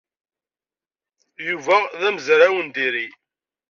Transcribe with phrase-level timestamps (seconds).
[1.47, 3.07] Yuba d amezraw n diri.